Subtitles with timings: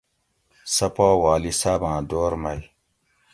[0.75, 2.59] سہۤ پا والی صاباں دور مئ